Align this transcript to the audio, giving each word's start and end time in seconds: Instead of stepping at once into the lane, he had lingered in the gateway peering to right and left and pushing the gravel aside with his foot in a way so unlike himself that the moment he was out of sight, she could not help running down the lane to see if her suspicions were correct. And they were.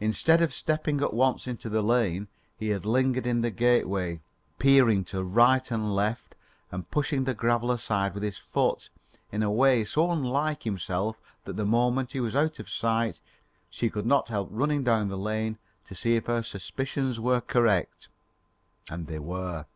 Instead 0.00 0.40
of 0.40 0.50
stepping 0.50 1.02
at 1.02 1.12
once 1.12 1.46
into 1.46 1.68
the 1.68 1.82
lane, 1.82 2.26
he 2.56 2.70
had 2.70 2.86
lingered 2.86 3.26
in 3.26 3.42
the 3.42 3.50
gateway 3.50 4.22
peering 4.58 5.04
to 5.04 5.22
right 5.22 5.70
and 5.70 5.94
left 5.94 6.34
and 6.70 6.90
pushing 6.90 7.24
the 7.24 7.34
gravel 7.34 7.70
aside 7.70 8.14
with 8.14 8.22
his 8.22 8.38
foot 8.38 8.88
in 9.30 9.42
a 9.42 9.50
way 9.50 9.84
so 9.84 10.10
unlike 10.10 10.62
himself 10.62 11.18
that 11.44 11.56
the 11.56 11.66
moment 11.66 12.12
he 12.12 12.20
was 12.20 12.34
out 12.34 12.58
of 12.58 12.70
sight, 12.70 13.20
she 13.68 13.90
could 13.90 14.06
not 14.06 14.28
help 14.28 14.48
running 14.50 14.82
down 14.82 15.08
the 15.08 15.18
lane 15.18 15.58
to 15.84 15.94
see 15.94 16.16
if 16.16 16.24
her 16.28 16.42
suspicions 16.42 17.20
were 17.20 17.42
correct. 17.42 18.08
And 18.88 19.06
they 19.06 19.18
were. 19.18 19.66